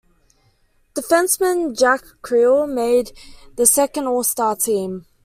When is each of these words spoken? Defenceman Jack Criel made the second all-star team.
Defenceman 0.95 1.77
Jack 1.77 2.03
Criel 2.23 2.67
made 2.67 3.11
the 3.55 3.67
second 3.67 4.07
all-star 4.07 4.55
team. 4.55 5.05